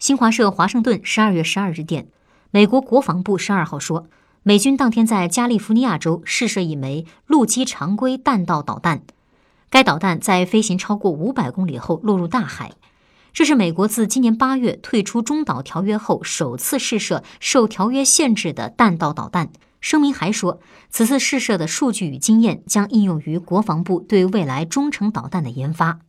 [0.00, 2.08] 新华社华盛顿十二月十二日电
[2.50, 4.06] 美国国防部十二号说
[4.42, 9.02] 美军当天在加利福尼亚州试射一枚陆基常规弹道导弹
[9.68, 12.72] 该导弹在飞行超过五百公里后落入大海。
[13.34, 19.50] 这是美国自今年八月退出中导条约后首次试射受条约限制的弹道导弹。
[19.82, 26.00] 声明还说此次试射的数据与经验将应用于国防部对未来中程导弹的研发。